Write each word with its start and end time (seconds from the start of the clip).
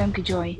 Femke 0.00 0.22
Joy. 0.22 0.58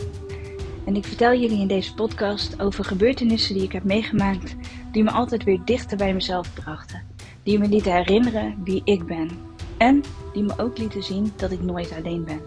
En 0.86 0.96
ik 0.96 1.04
vertel 1.04 1.34
jullie 1.34 1.60
in 1.60 1.66
deze 1.66 1.94
podcast 1.94 2.60
over 2.60 2.84
gebeurtenissen 2.84 3.54
die 3.54 3.64
ik 3.64 3.72
heb 3.72 3.84
meegemaakt, 3.84 4.56
die 4.92 5.02
me 5.02 5.10
altijd 5.10 5.44
weer 5.44 5.64
dichter 5.64 5.96
bij 5.96 6.14
mezelf 6.14 6.54
brachten. 6.54 7.02
Die 7.42 7.58
me 7.58 7.68
lieten 7.68 7.92
herinneren 7.92 8.60
wie 8.64 8.82
ik 8.84 9.06
ben. 9.06 9.30
En 9.78 10.02
die 10.32 10.42
me 10.42 10.58
ook 10.58 10.78
lieten 10.78 11.02
zien 11.02 11.32
dat 11.36 11.50
ik 11.50 11.62
nooit 11.62 11.92
alleen 11.92 12.24
ben. 12.24 12.40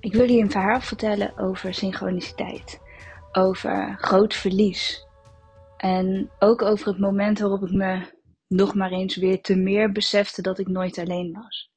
Ik 0.00 0.12
wil 0.12 0.30
je 0.30 0.42
een 0.42 0.50
verhaal 0.50 0.80
vertellen 0.80 1.38
over 1.38 1.74
synchroniciteit. 1.74 2.80
Over 3.32 3.96
groot 3.98 4.34
verlies. 4.34 5.06
En 5.76 6.30
ook 6.38 6.62
over 6.62 6.86
het 6.86 6.98
moment 6.98 7.38
waarop 7.38 7.62
ik 7.62 7.72
me 7.72 8.00
nog 8.48 8.74
maar 8.74 8.90
eens 8.90 9.16
weer 9.16 9.40
te 9.40 9.56
meer 9.56 9.92
besefte 9.92 10.42
dat 10.42 10.58
ik 10.58 10.68
nooit 10.68 10.98
alleen 10.98 11.32
was. 11.32 11.70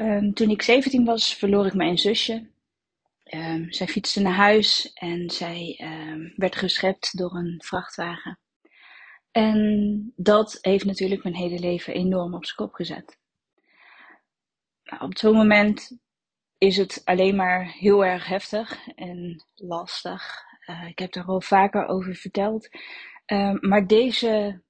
Um, 0.00 0.34
toen 0.34 0.50
ik 0.50 0.62
17 0.62 1.04
was, 1.04 1.34
verloor 1.34 1.66
ik 1.66 1.74
mijn 1.74 1.98
zusje. 1.98 2.50
Um, 3.24 3.72
zij 3.72 3.86
fietste 3.86 4.20
naar 4.20 4.34
huis 4.34 4.92
en 4.92 5.30
zij 5.30 5.80
um, 5.82 6.32
werd 6.36 6.56
geschept 6.56 7.18
door 7.18 7.34
een 7.34 7.62
vrachtwagen. 7.64 8.38
En 9.30 10.12
dat 10.16 10.58
heeft 10.60 10.84
natuurlijk 10.84 11.22
mijn 11.22 11.34
hele 11.34 11.58
leven 11.58 11.94
enorm 11.94 12.34
op 12.34 12.44
zijn 12.44 12.56
kop 12.56 12.74
gezet. 12.74 13.18
Nou, 14.84 15.02
op 15.02 15.18
zo'n 15.18 15.36
moment 15.36 15.98
is 16.58 16.76
het 16.76 17.00
alleen 17.04 17.36
maar 17.36 17.72
heel 17.72 18.04
erg 18.04 18.26
heftig 18.26 18.88
en 18.94 19.44
lastig. 19.54 20.42
Uh, 20.66 20.88
ik 20.88 20.98
heb 20.98 21.14
er 21.14 21.24
al 21.24 21.40
vaker 21.40 21.86
over 21.86 22.14
verteld. 22.14 22.68
Maar 23.60 23.86
deze 23.86 24.62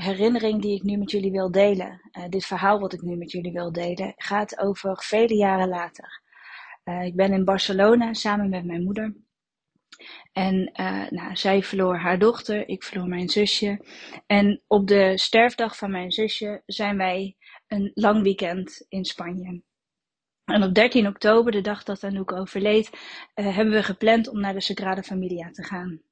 herinnering 0.00 0.62
die 0.62 0.76
ik 0.76 0.82
nu 0.82 0.96
met 0.96 1.10
jullie 1.10 1.30
wil 1.30 1.50
delen, 1.50 2.00
uh, 2.12 2.24
dit 2.28 2.46
verhaal 2.46 2.80
wat 2.80 2.92
ik 2.92 3.02
nu 3.02 3.16
met 3.16 3.30
jullie 3.30 3.52
wil 3.52 3.72
delen, 3.72 4.12
gaat 4.16 4.58
over 4.58 5.02
vele 5.02 5.34
jaren 5.34 5.68
later. 5.68 6.22
Uh, 6.84 7.04
ik 7.04 7.16
ben 7.16 7.32
in 7.32 7.44
Barcelona 7.44 8.12
samen 8.12 8.48
met 8.48 8.64
mijn 8.64 8.82
moeder. 8.82 9.16
En 10.32 10.70
uh, 10.80 11.10
nou, 11.10 11.36
zij 11.36 11.62
verloor 11.62 11.96
haar 11.96 12.18
dochter, 12.18 12.68
ik 12.68 12.82
verloor 12.82 13.08
mijn 13.08 13.28
zusje. 13.28 13.84
En 14.26 14.62
op 14.66 14.86
de 14.86 15.18
sterfdag 15.18 15.76
van 15.76 15.90
mijn 15.90 16.10
zusje 16.12 16.62
zijn 16.66 16.96
wij 16.96 17.36
een 17.66 17.90
lang 17.94 18.22
weekend 18.22 18.84
in 18.88 19.04
Spanje. 19.04 19.62
En 20.44 20.62
op 20.62 20.74
13 20.74 21.06
oktober, 21.06 21.52
de 21.52 21.60
dag 21.60 21.82
dat 21.82 22.04
Anouk 22.04 22.32
overleed, 22.32 22.90
hebben 23.34 23.74
we 23.74 23.82
gepland 23.82 24.28
om 24.28 24.40
naar 24.40 24.52
de 24.52 24.60
Sagrada 24.60 25.02
Familia 25.02 25.50
te 25.50 25.62
gaan. 25.62 26.02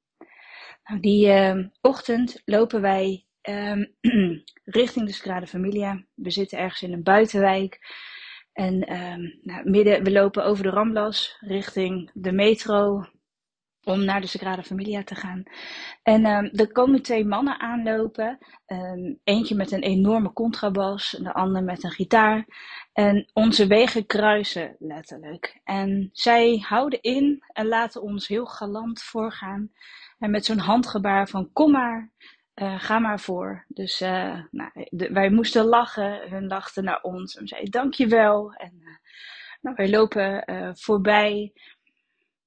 Nou, 0.84 1.00
die 1.00 1.32
ochtend 1.80 2.42
lopen 2.44 2.80
wij 2.80 3.27
um, 3.48 3.94
richting 4.64 5.06
de 5.06 5.12
Sagrada 5.12 5.46
Familia. 5.46 6.04
We 6.14 6.30
zitten 6.30 6.58
ergens 6.58 6.82
in 6.82 6.92
een 6.92 7.02
buitenwijk. 7.02 7.78
En 8.52 8.92
um, 9.02 9.38
nou, 9.42 9.70
midden, 9.70 10.04
we 10.04 10.12
lopen 10.12 10.44
over 10.44 10.62
de 10.62 10.70
Ramblas 10.70 11.36
richting 11.40 12.10
de 12.14 12.32
metro 12.32 13.04
om 13.84 14.04
naar 14.04 14.20
de 14.20 14.26
Sagrada 14.26 14.62
Familia 14.62 15.04
te 15.04 15.14
gaan. 15.14 15.42
En 16.02 16.26
um, 16.26 16.50
er 16.52 16.72
komen 16.72 17.02
twee 17.02 17.24
mannen 17.24 17.60
aanlopen. 17.60 18.38
Eentje 19.24 19.54
met 19.54 19.72
een 19.72 19.82
enorme 19.82 20.32
contrabas, 20.32 21.10
de 21.10 21.32
ander 21.32 21.62
met 21.62 21.84
een 21.84 21.90
gitaar. 21.90 22.46
En 22.92 23.30
onze 23.32 23.66
wegen 23.66 24.06
kruisen 24.06 24.76
letterlijk. 24.78 25.60
En 25.64 26.10
zij 26.12 26.64
houden 26.68 27.00
in 27.00 27.42
en 27.52 27.66
laten 27.66 28.02
ons 28.02 28.28
heel 28.28 28.46
galant 28.46 29.02
voorgaan. 29.02 29.72
En 30.18 30.30
met 30.30 30.44
zo'n 30.44 30.58
handgebaar 30.58 31.28
van 31.28 31.52
kom 31.52 31.70
maar, 31.70 32.12
uh, 32.55 32.80
ga 32.80 32.98
maar 32.98 33.20
voor. 33.20 33.64
Dus 33.69 34.00
uh, 34.00 34.41
nou, 34.50 34.70
wij 34.91 35.30
moesten 35.30 35.64
lachen. 35.64 36.28
Hun 36.30 36.47
lachten 36.47 36.84
naar 36.84 37.00
ons 37.02 37.36
en 37.36 37.48
zeiden 37.48 37.70
dankjewel. 37.70 38.52
En 38.52 38.72
uh, 38.80 38.96
nou, 39.61 39.77
wij 39.77 39.91
lopen 39.91 40.44
voorbij. 40.77 41.52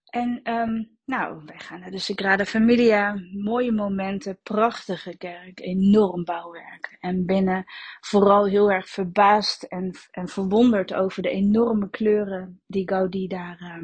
En 0.07 0.51
um, 0.51 0.97
nou, 1.05 1.41
wij 1.45 1.59
gaan 1.59 1.79
naar 1.79 1.91
de 1.91 1.99
Sagrada 1.99 2.45
Familia. 2.45 3.21
Mooie 3.31 3.71
momenten, 3.71 4.39
prachtige 4.43 5.17
kerk, 5.17 5.59
enorm 5.59 6.23
bouwwerk. 6.23 6.97
En 6.99 7.25
binnen 7.25 7.65
vooral 7.99 8.45
heel 8.45 8.71
erg 8.71 8.89
verbaasd 8.89 9.63
en, 9.63 9.91
en 10.11 10.27
verwonderd 10.27 10.93
over 10.93 11.21
de 11.21 11.29
enorme 11.29 11.89
kleuren 11.89 12.61
die 12.67 12.87
Gaudi 12.87 13.27
daar 13.27 13.81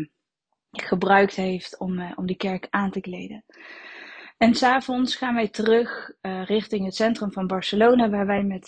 gebruikt 0.71 1.35
heeft 1.35 1.79
om, 1.79 2.13
om 2.15 2.25
die 2.25 2.37
kerk 2.37 2.67
aan 2.69 2.91
te 2.91 3.01
kleden. 3.01 3.43
En 4.43 4.55
s'avonds 4.55 5.15
gaan 5.15 5.35
wij 5.35 5.47
terug 5.47 6.11
uh, 6.21 6.45
richting 6.45 6.85
het 6.85 6.95
centrum 6.95 7.31
van 7.31 7.47
Barcelona, 7.47 8.09
waar 8.09 8.25
wij 8.25 8.43
met 8.43 8.67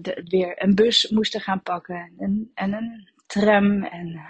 de, 0.00 0.22
weer 0.24 0.62
een 0.62 0.74
bus 0.74 1.08
moesten 1.08 1.40
gaan 1.40 1.62
pakken 1.62 2.12
en, 2.18 2.50
en 2.54 2.72
een 2.72 3.08
tram. 3.26 3.82
En 3.82 4.06
uh, 4.06 4.24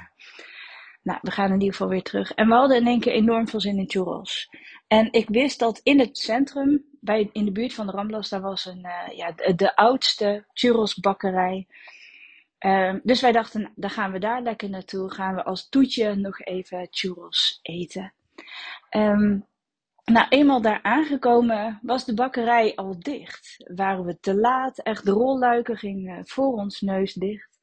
nou, 1.02 1.18
we 1.22 1.30
gaan 1.30 1.46
in 1.46 1.52
ieder 1.52 1.72
geval 1.72 1.88
weer 1.88 2.02
terug. 2.02 2.32
En 2.32 2.48
we 2.48 2.54
hadden 2.54 2.76
in 2.76 2.86
één 2.86 3.00
keer 3.00 3.12
enorm 3.12 3.48
veel 3.48 3.60
zin 3.60 3.78
in 3.78 3.90
churros. 3.90 4.50
En 4.86 5.12
ik 5.12 5.28
wist 5.28 5.58
dat 5.58 5.80
in 5.82 5.98
het 5.98 6.18
centrum, 6.18 6.84
bij, 7.00 7.28
in 7.32 7.44
de 7.44 7.52
buurt 7.52 7.74
van 7.74 7.86
de 7.86 7.92
Ramblas, 7.92 8.28
daar 8.28 8.40
was 8.40 8.64
een, 8.64 8.86
ja, 9.14 9.32
de, 9.32 9.54
de, 9.54 9.76
oudste 9.76 10.44
churrosbakkerij. 10.52 11.66
Ehm, 12.58 12.98
dus 13.02 13.20
wij 13.20 13.32
dachten, 13.32 13.60
nou, 13.60 13.72
dan 13.76 13.90
gaan 13.90 14.12
we 14.12 14.18
daar 14.18 14.42
lekker 14.42 14.70
naartoe. 14.70 15.12
Gaan 15.12 15.34
we 15.34 15.44
als 15.44 15.68
toetje 15.68 16.14
nog 16.14 16.40
even 16.40 16.88
churros 16.90 17.58
eten. 17.62 18.12
Um, 18.90 19.46
nou, 20.12 20.26
eenmaal 20.28 20.60
daar 20.60 20.82
aangekomen 20.82 21.78
was 21.82 22.04
de 22.04 22.14
bakkerij 22.14 22.74
al 22.74 22.98
dicht. 22.98 23.56
Waren 23.74 24.04
we 24.04 24.20
te 24.20 24.34
laat, 24.34 24.78
echt 24.78 25.04
de 25.04 25.10
rolluiken 25.10 25.76
gingen 25.76 26.26
voor 26.26 26.52
ons 26.52 26.80
neus 26.80 27.14
dicht. 27.14 27.56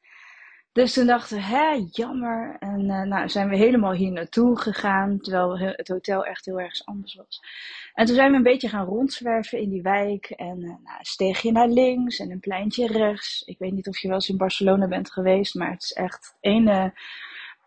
Dus 0.72 0.92
toen 0.92 1.06
dachten 1.06 1.36
we, 1.36 1.42
hè, 1.42 1.86
jammer. 1.90 2.56
En 2.58 2.80
uh, 2.80 3.02
nou 3.02 3.28
zijn 3.28 3.48
we 3.48 3.56
helemaal 3.56 3.92
hier 3.92 4.12
naartoe 4.12 4.58
gegaan, 4.58 5.18
terwijl 5.18 5.58
het 5.58 5.88
hotel 5.88 6.24
echt 6.24 6.44
heel 6.44 6.60
erg 6.60 6.84
anders 6.84 7.14
was. 7.14 7.40
En 7.92 8.06
toen 8.06 8.14
zijn 8.14 8.30
we 8.30 8.36
een 8.36 8.42
beetje 8.42 8.68
gaan 8.68 8.86
rondzwerven 8.86 9.58
in 9.58 9.70
die 9.70 9.82
wijk. 9.82 10.30
En 10.30 10.60
uh, 10.60 10.66
nou, 10.66 10.98
een 10.98 11.04
steegje 11.04 11.52
naar 11.52 11.68
links 11.68 12.18
en 12.18 12.30
een 12.30 12.40
pleintje 12.40 12.86
rechts. 12.86 13.42
Ik 13.42 13.58
weet 13.58 13.72
niet 13.72 13.88
of 13.88 13.98
je 13.98 14.06
wel 14.06 14.16
eens 14.16 14.28
in 14.28 14.36
Barcelona 14.36 14.86
bent 14.86 15.12
geweest, 15.12 15.54
maar 15.54 15.70
het 15.70 15.82
is 15.82 15.92
echt 15.92 16.36
een... 16.40 16.68
Uh, 16.68 16.86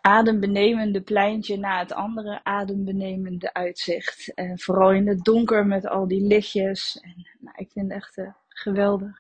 adembenemende 0.08 1.02
pleintje 1.02 1.58
na 1.58 1.80
het 1.80 1.94
andere 1.94 2.44
adembenemende 2.44 3.54
uitzicht. 3.54 4.34
En 4.34 4.60
vooral 4.60 4.92
in 4.92 5.08
het 5.08 5.24
donker 5.24 5.66
met 5.66 5.88
al 5.88 6.08
die 6.08 6.22
lichtjes. 6.22 7.00
En, 7.02 7.28
nou, 7.40 7.56
ik 7.58 7.72
vind 7.72 7.86
het 7.86 7.96
echt 7.96 8.18
uh, 8.18 8.34
geweldig. 8.48 9.20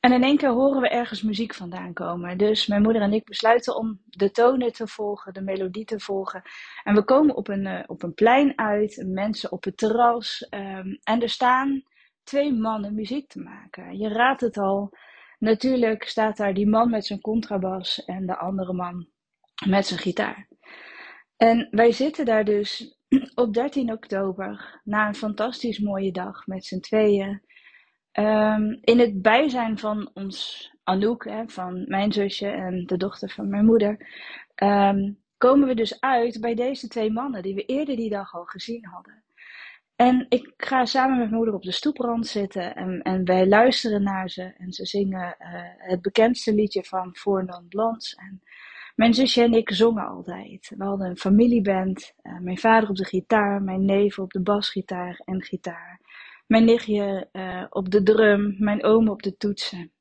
En 0.00 0.12
in 0.12 0.22
één 0.22 0.36
keer 0.36 0.50
horen 0.50 0.80
we 0.80 0.88
ergens 0.88 1.22
muziek 1.22 1.54
vandaan 1.54 1.92
komen. 1.92 2.38
Dus 2.38 2.66
mijn 2.66 2.82
moeder 2.82 3.02
en 3.02 3.12
ik 3.12 3.24
besluiten 3.24 3.76
om 3.76 4.00
de 4.04 4.30
tonen 4.30 4.72
te 4.72 4.86
volgen, 4.86 5.32
de 5.32 5.42
melodie 5.42 5.84
te 5.84 6.00
volgen. 6.00 6.42
En 6.84 6.94
we 6.94 7.04
komen 7.04 7.36
op 7.36 7.48
een, 7.48 7.66
uh, 7.66 7.80
op 7.86 8.02
een 8.02 8.14
plein 8.14 8.58
uit, 8.58 9.04
mensen 9.06 9.52
op 9.52 9.64
het 9.64 9.76
terras. 9.76 10.46
Um, 10.50 10.98
en 11.02 11.22
er 11.22 11.28
staan 11.28 11.82
twee 12.22 12.52
mannen 12.52 12.94
muziek 12.94 13.28
te 13.28 13.40
maken. 13.40 13.98
Je 13.98 14.08
raadt 14.08 14.40
het 14.40 14.58
al. 14.58 14.96
Natuurlijk 15.38 16.04
staat 16.04 16.36
daar 16.36 16.54
die 16.54 16.68
man 16.68 16.90
met 16.90 17.06
zijn 17.06 17.20
contrabas 17.20 18.04
en 18.04 18.26
de 18.26 18.36
andere 18.36 18.72
man 18.72 19.06
met 19.66 19.86
zijn 19.86 20.00
gitaar. 20.00 20.48
En 21.36 21.68
wij 21.70 21.92
zitten 21.92 22.24
daar 22.24 22.44
dus 22.44 22.98
op 23.34 23.54
13 23.54 23.92
oktober, 23.92 24.80
na 24.84 25.06
een 25.06 25.14
fantastisch 25.14 25.78
mooie 25.78 26.12
dag 26.12 26.46
met 26.46 26.64
z'n 26.64 26.80
tweeën, 26.80 27.42
um, 28.12 28.78
in 28.80 28.98
het 28.98 29.22
bijzijn 29.22 29.78
van 29.78 30.10
ons 30.14 30.70
Anouk, 30.82 31.24
hè, 31.24 31.48
van 31.48 31.84
mijn 31.86 32.12
zusje 32.12 32.48
en 32.48 32.86
de 32.86 32.96
dochter 32.96 33.30
van 33.30 33.48
mijn 33.48 33.64
moeder, 33.64 34.06
um, 34.62 35.18
komen 35.36 35.68
we 35.68 35.74
dus 35.74 36.00
uit 36.00 36.40
bij 36.40 36.54
deze 36.54 36.88
twee 36.88 37.12
mannen 37.12 37.42
die 37.42 37.54
we 37.54 37.64
eerder 37.64 37.96
die 37.96 38.10
dag 38.10 38.34
al 38.34 38.44
gezien 38.44 38.86
hadden. 38.86 39.22
En 39.96 40.26
ik 40.28 40.52
ga 40.56 40.84
samen 40.84 41.10
met 41.10 41.24
mijn 41.24 41.34
moeder 41.34 41.54
op 41.54 41.62
de 41.62 41.72
stoeprand 41.72 42.26
zitten 42.26 42.76
en, 42.76 43.02
en 43.02 43.24
wij 43.24 43.46
luisteren 43.46 44.02
naar 44.02 44.30
ze 44.30 44.54
en 44.58 44.72
ze 44.72 44.86
zingen 44.86 45.36
uh, 45.38 45.48
het 45.76 46.02
bekendste 46.02 46.54
liedje 46.54 46.84
van 46.84 47.16
Four 47.16 47.44
Non 47.44 47.68
Blondes. 47.68 48.14
En 48.14 48.42
mijn 48.98 49.14
zusje 49.14 49.42
en 49.42 49.52
ik 49.52 49.70
zongen 49.72 50.06
altijd. 50.06 50.72
We 50.76 50.84
hadden 50.84 51.08
een 51.08 51.18
familieband. 51.18 52.14
Uh, 52.22 52.38
mijn 52.38 52.58
vader 52.58 52.88
op 52.88 52.96
de 52.96 53.04
gitaar, 53.04 53.62
mijn 53.62 53.84
neef 53.84 54.18
op 54.18 54.30
de 54.30 54.40
basgitaar 54.40 55.20
en 55.24 55.42
gitaar. 55.42 56.00
Mijn 56.46 56.64
nichtje 56.64 57.28
uh, 57.32 57.64
op 57.68 57.90
de 57.90 58.02
drum, 58.02 58.56
mijn 58.58 58.84
oom 58.84 59.08
op 59.08 59.22
de 59.22 59.36
toetsen. 59.36 59.92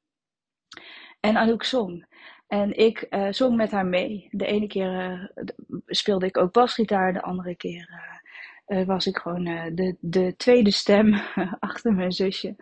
En 1.20 1.38
Anouk 1.38 1.64
zong. 1.64 2.06
En 2.48 2.78
ik 2.78 3.06
uh, 3.10 3.32
zong 3.32 3.56
met 3.56 3.72
haar 3.72 3.86
mee. 3.86 4.28
De 4.32 4.46
ene 4.46 4.68
keer 4.68 5.32
speelde 5.86 6.26
ik 6.26 6.38
ook 6.38 6.52
basgitaar, 6.52 7.14
de 7.14 7.22
andere 7.22 7.56
keer 7.56 8.06
was 8.86 9.08
ik 9.08 9.18
gewoon 9.18 9.44
de, 9.76 9.96
de 10.00 10.36
tweede 10.38 10.72
stem 10.72 11.14
achter 11.60 11.94
mijn 11.94 12.12
zusje. 12.12 12.56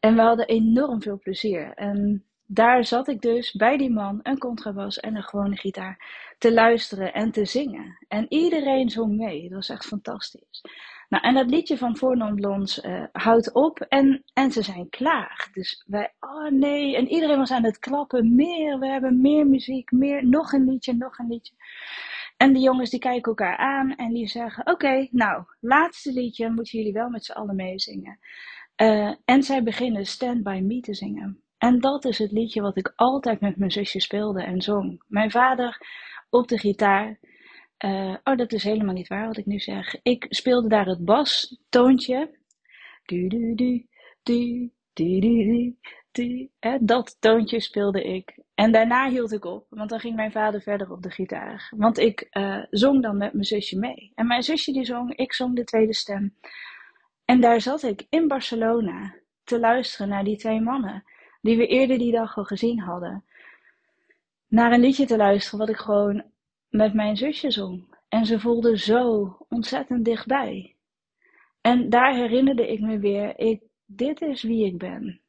En 0.00 0.14
we 0.14 0.20
hadden 0.20 0.46
enorm 0.46 1.02
veel 1.02 1.18
plezier. 1.18 1.72
En 1.74 2.24
daar 2.46 2.84
zat 2.84 3.08
ik 3.08 3.20
dus 3.20 3.52
bij 3.52 3.76
die 3.76 3.90
man, 3.90 4.20
een 4.22 4.38
contrabas 4.38 5.00
en 5.00 5.16
een 5.16 5.22
gewone 5.22 5.56
gitaar, 5.56 6.24
te 6.38 6.52
luisteren 6.52 7.12
en 7.12 7.30
te 7.30 7.44
zingen. 7.44 7.98
En 8.08 8.26
iedereen 8.28 8.90
zong 8.90 9.16
mee. 9.16 9.42
Dat 9.42 9.52
was 9.52 9.68
echt 9.68 9.86
fantastisch. 9.86 10.62
Nou, 11.08 11.24
en 11.24 11.34
dat 11.34 11.50
liedje 11.50 11.78
van 11.78 11.96
Voornon 11.96 12.34
Blons 12.34 12.84
uh, 12.84 13.04
houdt 13.12 13.52
op 13.52 13.80
en, 13.80 14.24
en 14.32 14.52
ze 14.52 14.62
zijn 14.62 14.88
klaar. 14.88 15.48
Dus 15.52 15.84
wij, 15.86 16.14
oh 16.20 16.50
nee, 16.50 16.96
en 16.96 17.08
iedereen 17.08 17.38
was 17.38 17.50
aan 17.50 17.64
het 17.64 17.78
klappen. 17.78 18.34
Meer, 18.34 18.78
we 18.78 18.86
hebben 18.86 19.20
meer 19.20 19.46
muziek, 19.46 19.90
meer, 19.90 20.26
nog 20.26 20.52
een 20.52 20.64
liedje, 20.64 20.94
nog 20.94 21.18
een 21.18 21.28
liedje. 21.28 21.54
En 22.36 22.52
de 22.52 22.60
jongens 22.60 22.90
die 22.90 23.00
kijken 23.00 23.24
elkaar 23.24 23.56
aan 23.56 23.94
en 23.94 24.12
die 24.12 24.28
zeggen: 24.28 24.66
Oké, 24.66 25.08
nou, 25.10 25.44
laatste 25.60 26.12
liedje 26.12 26.50
moeten 26.50 26.78
jullie 26.78 26.92
wel 26.92 27.08
met 27.08 27.24
z'n 27.24 27.32
allen 27.32 27.56
meezingen. 27.56 28.18
Uh, 28.76 29.14
en 29.24 29.42
zij 29.42 29.62
beginnen 29.62 30.06
Stand 30.06 30.42
By 30.42 30.60
Me 30.62 30.80
te 30.80 30.94
zingen. 30.94 31.43
En 31.64 31.80
dat 31.80 32.04
is 32.04 32.18
het 32.18 32.32
liedje 32.32 32.60
wat 32.60 32.76
ik 32.76 32.92
altijd 32.96 33.40
met 33.40 33.56
mijn 33.56 33.70
zusje 33.70 34.00
speelde 34.00 34.42
en 34.42 34.62
zong. 34.62 35.02
Mijn 35.06 35.30
vader 35.30 35.78
op 36.30 36.48
de 36.48 36.58
gitaar. 36.58 37.18
Uh, 37.84 38.16
oh, 38.24 38.36
dat 38.36 38.52
is 38.52 38.62
helemaal 38.62 38.94
niet 38.94 39.08
waar 39.08 39.26
wat 39.26 39.36
ik 39.36 39.46
nu 39.46 39.58
zeg. 39.58 39.96
Ik 40.02 40.26
speelde 40.28 40.68
daar 40.68 40.86
het 40.86 41.04
bastoontje. 41.04 42.38
Du, 43.04 43.28
du, 43.28 43.54
du, 43.54 43.86
du, 44.22 44.70
du, 44.92 45.76
du, 46.10 46.50
dat 46.80 47.16
toontje 47.20 47.60
speelde 47.60 48.02
ik. 48.02 48.38
En 48.54 48.72
daarna 48.72 49.10
hield 49.10 49.32
ik 49.32 49.44
op, 49.44 49.66
want 49.68 49.90
dan 49.90 50.00
ging 50.00 50.16
mijn 50.16 50.32
vader 50.32 50.60
verder 50.60 50.90
op 50.90 51.02
de 51.02 51.10
gitaar. 51.10 51.72
Want 51.76 51.98
ik 51.98 52.28
uh, 52.30 52.64
zong 52.70 53.02
dan 53.02 53.16
met 53.16 53.32
mijn 53.32 53.44
zusje 53.44 53.78
mee. 53.78 54.12
En 54.14 54.26
mijn 54.26 54.42
zusje 54.42 54.72
die 54.72 54.84
zong, 54.84 55.16
ik 55.16 55.32
zong 55.32 55.56
de 55.56 55.64
tweede 55.64 55.94
stem. 55.94 56.34
En 57.24 57.40
daar 57.40 57.60
zat 57.60 57.82
ik 57.82 58.06
in 58.08 58.28
Barcelona 58.28 59.14
te 59.44 59.58
luisteren 59.58 60.08
naar 60.08 60.24
die 60.24 60.36
twee 60.36 60.60
mannen, 60.60 61.04
die 61.44 61.56
we 61.56 61.66
eerder 61.66 61.98
die 61.98 62.12
dag 62.12 62.36
al 62.36 62.44
gezien 62.44 62.80
hadden. 62.80 63.24
Naar 64.48 64.72
een 64.72 64.80
liedje 64.80 65.06
te 65.06 65.16
luisteren 65.16 65.58
wat 65.58 65.68
ik 65.68 65.76
gewoon 65.76 66.24
met 66.68 66.94
mijn 66.94 67.16
zusje 67.16 67.50
zong. 67.50 67.96
En 68.08 68.26
ze 68.26 68.40
voelde 68.40 68.78
zo 68.78 69.36
ontzettend 69.48 70.04
dichtbij. 70.04 70.74
En 71.60 71.88
daar 71.88 72.14
herinnerde 72.14 72.72
ik 72.72 72.80
me 72.80 72.98
weer, 72.98 73.38
ik, 73.38 73.62
dit 73.84 74.20
is 74.20 74.42
wie 74.42 74.66
ik 74.66 74.78
ben. 74.78 75.20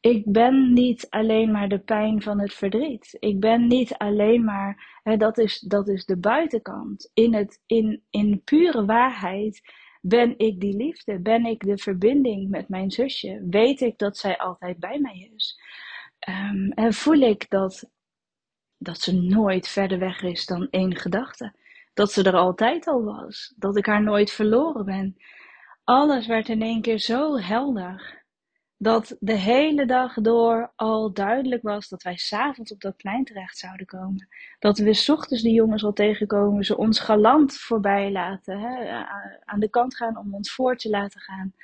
Ik 0.00 0.32
ben 0.32 0.72
niet 0.72 1.06
alleen 1.08 1.50
maar 1.50 1.68
de 1.68 1.78
pijn 1.78 2.22
van 2.22 2.40
het 2.40 2.54
verdriet. 2.54 3.16
Ik 3.18 3.40
ben 3.40 3.66
niet 3.66 3.94
alleen 3.94 4.44
maar, 4.44 5.00
hè, 5.02 5.16
dat, 5.16 5.38
is, 5.38 5.60
dat 5.60 5.88
is 5.88 6.04
de 6.04 6.16
buitenkant. 6.16 7.10
In, 7.14 7.34
het, 7.34 7.62
in, 7.66 8.02
in 8.10 8.42
pure 8.44 8.84
waarheid 8.84 9.60
ben 10.00 10.38
ik 10.38 10.60
die 10.60 10.76
liefde? 10.76 11.18
Ben 11.18 11.44
ik 11.44 11.64
de 11.64 11.78
verbinding 11.78 12.48
met 12.50 12.68
mijn 12.68 12.90
zusje? 12.90 13.46
Weet 13.50 13.80
ik 13.80 13.98
dat 13.98 14.16
zij 14.16 14.38
altijd 14.38 14.78
bij 14.78 14.98
mij 14.98 15.30
is? 15.34 15.60
Um, 16.28 16.72
en 16.72 16.92
voel 16.92 17.20
ik 17.20 17.50
dat, 17.50 17.90
dat 18.78 19.00
ze 19.00 19.14
nooit 19.14 19.68
verder 19.68 19.98
weg 19.98 20.22
is 20.22 20.46
dan 20.46 20.68
één 20.70 20.96
gedachte? 20.96 21.54
Dat 21.94 22.12
ze 22.12 22.22
er 22.22 22.36
altijd 22.36 22.86
al 22.86 23.04
was? 23.04 23.54
Dat 23.56 23.76
ik 23.76 23.86
haar 23.86 24.02
nooit 24.02 24.30
verloren 24.30 24.84
ben? 24.84 25.16
Alles 25.84 26.26
werd 26.26 26.48
in 26.48 26.62
één 26.62 26.80
keer 26.80 26.98
zo 26.98 27.36
helder 27.36 28.19
dat 28.82 29.16
de 29.18 29.36
hele 29.36 29.86
dag 29.86 30.14
door 30.14 30.72
al 30.76 31.12
duidelijk 31.12 31.62
was 31.62 31.88
dat 31.88 32.02
wij 32.02 32.16
s'avonds 32.16 32.72
op 32.72 32.80
dat 32.80 32.96
plein 32.96 33.24
terecht 33.24 33.58
zouden 33.58 33.86
komen. 33.86 34.28
Dat 34.58 34.78
we 34.78 34.94
s 34.94 35.08
ochtends 35.08 35.42
de 35.42 35.50
jongens 35.50 35.84
al 35.84 35.92
tegenkomen, 35.92 36.64
ze 36.64 36.76
ons 36.76 37.00
galant 37.00 37.56
voorbij 37.56 38.10
laten, 38.10 38.58
hè, 38.58 39.04
aan 39.44 39.60
de 39.60 39.68
kant 39.68 39.96
gaan 39.96 40.16
om 40.16 40.34
ons 40.34 40.52
voor 40.52 40.76
te 40.76 40.90
laten 40.90 41.20
gaan. 41.20 41.54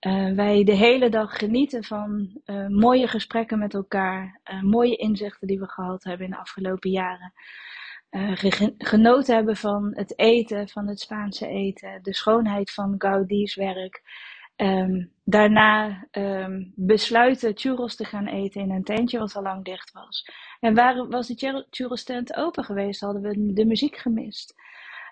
Uh, 0.00 0.34
wij 0.36 0.64
de 0.64 0.72
hele 0.72 1.08
dag 1.08 1.38
genieten 1.38 1.84
van 1.84 2.40
uh, 2.46 2.66
mooie 2.66 3.08
gesprekken 3.08 3.58
met 3.58 3.74
elkaar, 3.74 4.40
uh, 4.52 4.62
mooie 4.62 4.96
inzichten 4.96 5.46
die 5.46 5.58
we 5.58 5.68
gehad 5.68 6.04
hebben 6.04 6.26
in 6.26 6.32
de 6.32 6.38
afgelopen 6.38 6.90
jaren. 6.90 7.32
genoten 8.78 9.34
hebben 9.34 9.56
van 9.56 9.90
het 9.94 10.18
eten, 10.18 10.68
van 10.68 10.88
het 10.88 11.00
Spaanse 11.00 11.46
eten, 11.46 12.02
de 12.02 12.14
schoonheid 12.14 12.70
van 12.70 12.94
Gaudi's 12.98 13.54
werk. 13.54 14.02
Um, 14.62 15.12
daarna 15.24 16.06
um, 16.12 16.72
besluiten 16.76 17.56
churros 17.56 17.96
te 17.96 18.04
gaan 18.04 18.26
eten 18.26 18.60
in 18.60 18.70
een 18.70 18.84
tentje 18.84 19.18
wat 19.18 19.36
al 19.36 19.42
lang 19.42 19.64
dicht 19.64 19.92
was. 19.92 20.24
En 20.60 20.74
waar 20.74 21.08
was 21.08 21.26
die 21.26 21.64
churros 21.70 22.04
tent 22.04 22.36
open 22.36 22.64
geweest, 22.64 23.00
hadden 23.00 23.22
we 23.22 23.52
de 23.52 23.64
muziek 23.64 23.96
gemist. 23.96 24.54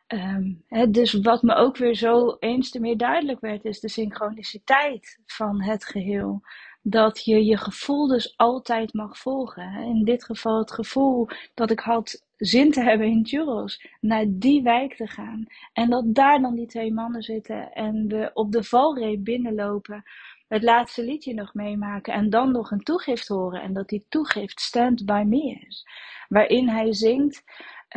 Um, 0.07 0.65
dus 0.91 1.13
wat 1.13 1.43
me 1.43 1.55
ook 1.55 1.77
weer 1.77 1.95
zo 1.95 2.37
eens 2.39 2.71
te 2.71 2.81
meer 2.81 2.97
duidelijk 2.97 3.41
werd, 3.41 3.65
is 3.65 3.81
de 3.81 3.89
synchroniciteit 3.89 5.21
van 5.27 5.63
het 5.63 5.85
geheel. 5.85 6.41
Dat 6.83 7.25
je 7.25 7.45
je 7.45 7.57
gevoel 7.57 8.07
dus 8.07 8.37
altijd 8.37 8.93
mag 8.93 9.19
volgen. 9.19 9.75
In 9.75 10.05
dit 10.05 10.25
geval 10.25 10.59
het 10.59 10.73
gevoel 10.73 11.29
dat 11.55 11.71
ik 11.71 11.81
had 11.81 12.27
zin 12.39 12.71
te 12.71 12.83
hebben 12.83 13.07
in 13.07 13.27
churros, 13.27 13.87
naar 14.01 14.25
die 14.29 14.63
wijk 14.63 14.95
te 14.95 15.07
gaan. 15.07 15.47
En 15.73 15.91
dat 15.91 16.15
daar 16.15 16.41
dan 16.41 16.55
die 16.55 16.67
twee 16.67 16.93
mannen 16.93 17.23
zitten 17.23 17.73
en 17.73 18.09
we 18.09 18.31
op 18.35 18.53
de 18.53 18.63
valreep 18.63 19.25
binnenlopen, 19.25 20.03
het 20.49 20.63
laatste 20.63 21.05
liedje 21.05 21.35
nog 21.35 21.55
meemaken 21.55 22.13
en 22.13 22.31
dan 22.31 22.53
nog 22.53 22.71
een 22.71 22.83
toegift 22.83 23.29
horen. 23.29 23.63
En 23.63 23.73
dat 23.73 23.89
die 23.89 24.07
toegift 24.09 24.61
Stand 24.61 25.05
By 25.05 25.25
Me 25.27 25.65
is. 25.67 25.87
Waarin 26.29 26.69
hij 26.69 26.93
zingt, 26.93 27.43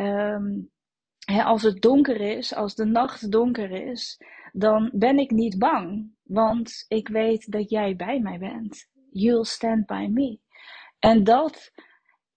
um, 0.00 0.70
als 1.26 1.62
het 1.62 1.82
donker 1.82 2.20
is, 2.20 2.54
als 2.54 2.74
de 2.74 2.84
nacht 2.84 3.30
donker 3.30 3.70
is, 3.70 4.20
dan 4.52 4.90
ben 4.92 5.18
ik 5.18 5.30
niet 5.30 5.58
bang, 5.58 6.10
want 6.22 6.84
ik 6.88 7.08
weet 7.08 7.52
dat 7.52 7.70
jij 7.70 7.96
bij 7.96 8.20
mij 8.20 8.38
bent. 8.38 8.88
You'll 9.10 9.44
stand 9.44 9.86
by 9.86 10.08
me. 10.10 10.38
En 10.98 11.24
dat, 11.24 11.72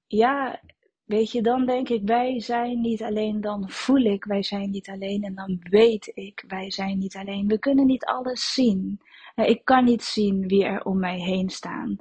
ja, 0.07 0.61
Weet 1.05 1.31
je, 1.31 1.41
dan 1.41 1.65
denk 1.65 1.89
ik, 1.89 2.01
wij 2.05 2.39
zijn 2.39 2.81
niet 2.81 3.03
alleen, 3.03 3.41
dan 3.41 3.69
voel 3.69 4.01
ik, 4.01 4.25
wij 4.25 4.43
zijn 4.43 4.69
niet 4.69 4.89
alleen 4.89 5.23
en 5.23 5.35
dan 5.35 5.59
weet 5.69 6.11
ik, 6.13 6.43
wij 6.47 6.71
zijn 6.71 6.97
niet 6.97 7.15
alleen. 7.15 7.47
We 7.47 7.59
kunnen 7.59 7.85
niet 7.85 8.05
alles 8.05 8.53
zien. 8.53 9.01
Ik 9.35 9.65
kan 9.65 9.83
niet 9.85 10.03
zien 10.03 10.47
wie 10.47 10.63
er 10.63 10.83
om 10.83 10.99
mij 10.99 11.19
heen 11.19 11.49
staan. 11.49 11.95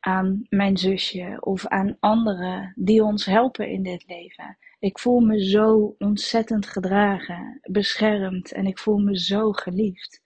Aan 0.00 0.46
mijn 0.48 0.76
zusje 0.76 1.36
of 1.40 1.66
aan 1.66 1.96
anderen 2.00 2.72
die 2.76 3.02
ons 3.02 3.24
helpen 3.24 3.68
in 3.68 3.82
dit 3.82 4.04
leven. 4.06 4.58
Ik 4.78 4.98
voel 4.98 5.20
me 5.20 5.44
zo 5.44 5.94
ontzettend 5.98 6.66
gedragen, 6.66 7.60
beschermd 7.62 8.52
en 8.52 8.66
ik 8.66 8.78
voel 8.78 8.98
me 8.98 9.18
zo 9.18 9.52
geliefd. 9.52 10.22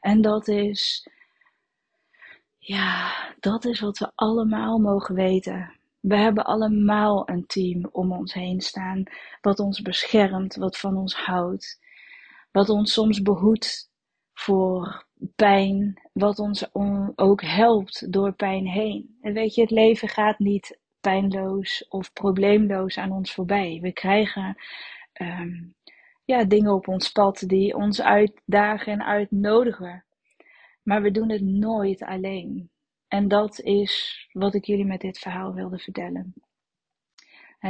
En 0.00 0.20
dat 0.20 0.48
is, 0.48 1.08
ja, 2.58 3.12
dat 3.40 3.64
is 3.64 3.80
wat 3.80 3.98
we 3.98 4.12
allemaal 4.14 4.78
mogen 4.78 5.14
weten. 5.14 5.80
We 6.02 6.16
hebben 6.16 6.44
allemaal 6.44 7.28
een 7.28 7.46
team 7.46 7.88
om 7.92 8.12
ons 8.12 8.34
heen 8.34 8.60
staan, 8.60 9.02
wat 9.40 9.58
ons 9.58 9.82
beschermt, 9.82 10.54
wat 10.54 10.78
van 10.78 10.96
ons 10.96 11.14
houdt, 11.14 11.80
wat 12.50 12.68
ons 12.68 12.92
soms 12.92 13.22
behoedt 13.22 13.90
voor 14.32 15.06
pijn, 15.36 16.00
wat 16.12 16.38
ons 16.38 16.74
ook 17.14 17.42
helpt 17.42 18.12
door 18.12 18.32
pijn 18.32 18.66
heen. 18.66 19.16
En 19.20 19.32
weet 19.32 19.54
je, 19.54 19.60
het 19.60 19.70
leven 19.70 20.08
gaat 20.08 20.38
niet 20.38 20.78
pijnloos 21.00 21.88
of 21.88 22.12
probleemloos 22.12 22.98
aan 22.98 23.12
ons 23.12 23.32
voorbij. 23.32 23.78
We 23.82 23.92
krijgen 23.92 24.56
um, 25.20 25.74
ja, 26.24 26.44
dingen 26.44 26.72
op 26.72 26.88
ons 26.88 27.12
pad 27.12 27.44
die 27.46 27.76
ons 27.76 28.02
uitdagen 28.02 28.92
en 28.92 29.04
uitnodigen. 29.04 30.04
Maar 30.82 31.02
we 31.02 31.10
doen 31.10 31.30
het 31.30 31.42
nooit 31.42 32.02
alleen. 32.02 32.71
En 33.12 33.28
dat 33.28 33.60
is 33.60 34.26
wat 34.32 34.54
ik 34.54 34.64
jullie 34.64 34.84
met 34.84 35.00
dit 35.00 35.18
verhaal 35.18 35.54
wilde 35.54 35.78
vertellen. 35.78 36.34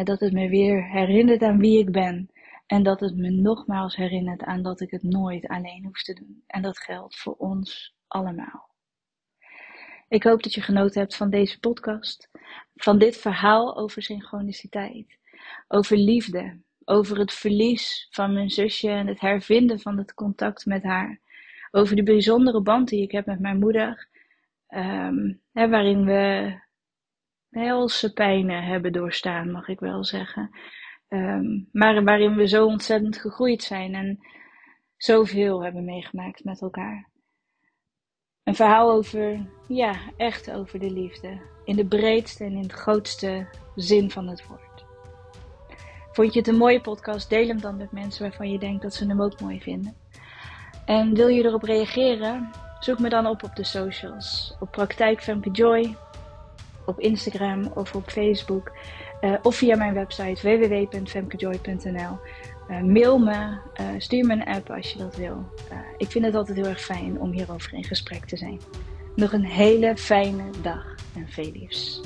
Dat 0.05 0.21
het 0.21 0.33
me 0.33 0.49
weer 0.49 0.91
herinnert 0.91 1.43
aan 1.43 1.59
wie 1.59 1.79
ik 1.79 1.93
ben. 1.93 2.31
En 2.67 2.83
dat 2.83 3.01
het 3.01 3.17
me 3.17 3.31
nogmaals 3.31 3.97
herinnert 3.97 4.43
aan 4.43 4.63
dat 4.63 4.81
ik 4.81 4.91
het 4.91 5.03
nooit 5.03 5.47
alleen 5.47 5.85
hoef 5.85 6.03
te 6.03 6.15
doen. 6.15 6.43
En 6.47 6.63
dat 6.63 6.79
geldt 6.79 7.17
voor 7.17 7.35
ons 7.35 7.95
allemaal. 8.09 8.71
Ik 10.09 10.23
hoop 10.23 10.43
dat 10.43 10.55
je 10.55 10.61
genoten 10.61 11.01
hebt 11.01 11.17
van 11.17 11.31
deze 11.31 11.61
podcast. 11.61 12.31
Van 12.75 12.99
dit 12.99 13.17
verhaal 13.17 13.77
over 13.77 14.03
synchroniciteit. 14.03 15.19
Over 15.69 15.97
liefde. 15.97 16.61
Over 16.85 17.19
het 17.19 17.33
verlies 17.33 18.09
van 18.11 18.33
mijn 18.33 18.51
zusje 18.51 18.91
en 18.91 19.07
het 19.07 19.21
hervinden 19.21 19.81
van 19.81 19.99
het 19.99 20.15
contact 20.15 20.67
met 20.67 20.83
haar. 20.83 21.21
Over 21.71 21.97
de 21.97 22.03
bijzondere 22.03 22.63
band 22.63 22.89
die 22.89 23.03
ik 23.03 23.13
heb 23.13 23.27
met 23.27 23.41
mijn 23.41 23.59
moeder 23.59 24.11
Hè, 25.53 25.69
waarin 25.69 26.05
we 26.05 26.53
helse 27.51 28.13
pijnen 28.13 28.65
hebben 28.65 28.93
doorstaan, 28.93 29.51
mag 29.51 29.69
ik 29.69 29.81
wel 29.81 30.05
zeggen. 30.05 30.51
Um, 31.09 31.69
maar 31.73 32.05
waarin 32.05 32.35
we 32.35 32.49
zo 32.49 32.67
ontzettend 32.67 33.19
gegroeid 33.19 33.63
zijn 33.63 33.95
en 33.95 34.19
zoveel 34.97 35.63
hebben 35.63 35.85
meegemaakt 35.85 36.45
met 36.45 36.61
elkaar. 36.61 37.11
Een 38.43 38.55
verhaal 38.55 38.91
over, 38.91 39.47
ja, 39.69 39.95
echt 40.17 40.51
over 40.51 40.79
de 40.79 40.91
liefde. 40.91 41.41
In 41.65 41.77
de 41.77 41.87
breedste 41.87 42.45
en 42.45 42.53
in 42.53 42.67
de 42.67 42.75
grootste 42.75 43.49
zin 43.75 44.11
van 44.11 44.29
het 44.29 44.47
woord. 44.47 44.85
Vond 46.13 46.33
je 46.33 46.39
het 46.39 46.49
een 46.49 46.57
mooie 46.57 46.81
podcast? 46.81 47.31
Deel 47.31 47.47
hem 47.47 47.61
dan 47.61 47.77
met 47.77 47.93
mensen 47.93 48.23
waarvan 48.23 48.51
je 48.51 48.59
denkt 48.59 48.83
dat 48.83 48.95
ze 48.95 49.07
hem 49.07 49.23
ook 49.23 49.41
mooi 49.41 49.61
vinden. 49.61 49.95
En 50.87 51.15
wil 51.15 51.29
je 51.29 51.45
erop 51.45 51.63
reageren? 51.63 52.51
Zoek 52.83 52.99
me 52.99 53.09
dan 53.09 53.27
op 53.27 53.43
op 53.43 53.57
de 53.57 53.65
socials. 53.65 54.55
Op 54.61 54.71
Praktijk 54.71 55.23
Femke 55.23 55.51
Joy. 55.51 55.97
Op 56.87 57.01
Instagram 57.01 57.71
of 57.75 57.95
op 57.95 58.11
Facebook. 58.11 58.73
Uh, 59.21 59.35
of 59.43 59.57
via 59.57 59.77
mijn 59.77 59.95
website 59.95 60.43
www.femkejoy.nl. 60.43 62.19
mail 62.83 63.19
me, 63.19 63.59
stuur 63.99 64.27
me 64.27 64.33
een 64.33 64.45
app 64.45 64.71
als 64.71 64.93
je 64.93 64.99
dat 64.99 65.17
wil. 65.17 65.53
ik 65.97 66.11
vind 66.11 66.25
het 66.25 66.35
altijd 66.35 66.57
heel 66.57 66.67
erg 66.67 66.81
fijn 66.81 67.21
om 67.21 67.33
hierover 67.33 67.73
in 67.73 67.85
gesprek 67.85 68.25
te 68.25 68.37
zijn. 68.37 68.61
Nog 69.15 69.33
een 69.33 69.47
hele 69.47 69.97
fijne 69.97 70.51
dag 70.63 70.95
en 71.15 71.29
veel 71.29 71.51
liefs. 71.53 72.01